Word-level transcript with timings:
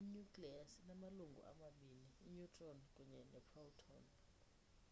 i-nucleus 0.09 0.71
inamalungu 0.81 1.41
amabini 1.51 2.07
i-neutron 2.27 2.77
kunye 2.95 3.21
neeproton 3.31 4.03